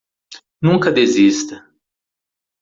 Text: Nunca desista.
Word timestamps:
Nunca 0.59 0.89
desista. 0.91 1.69